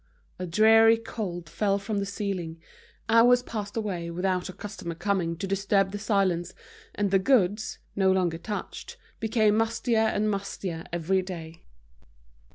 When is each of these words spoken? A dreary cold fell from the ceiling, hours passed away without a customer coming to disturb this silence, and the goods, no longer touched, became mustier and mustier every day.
A 0.39 0.47
dreary 0.47 0.97
cold 0.97 1.47
fell 1.47 1.77
from 1.77 1.99
the 1.99 2.07
ceiling, 2.07 2.59
hours 3.07 3.43
passed 3.43 3.77
away 3.77 4.09
without 4.09 4.49
a 4.49 4.53
customer 4.53 4.95
coming 4.95 5.37
to 5.37 5.45
disturb 5.45 5.91
this 5.91 6.05
silence, 6.05 6.55
and 6.95 7.11
the 7.11 7.19
goods, 7.19 7.77
no 7.95 8.11
longer 8.11 8.39
touched, 8.39 8.97
became 9.19 9.55
mustier 9.57 10.07
and 10.11 10.27
mustier 10.31 10.85
every 10.91 11.21
day. 11.21 11.65